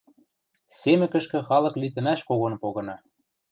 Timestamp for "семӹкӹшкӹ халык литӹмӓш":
0.79-2.19